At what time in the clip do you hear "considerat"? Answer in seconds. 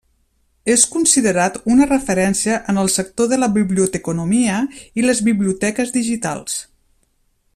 0.93-1.59